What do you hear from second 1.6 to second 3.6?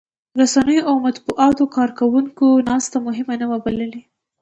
کارکوونکو ناسته مهمه نه وه